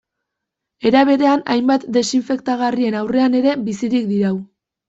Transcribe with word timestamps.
Era 0.89 1.03
berean 1.09 1.43
hainbat 1.57 1.85
desinfektagarrien 1.99 2.99
aurrean 3.03 3.39
ere 3.43 3.55
bizirik 3.69 4.13
dirau. 4.17 4.35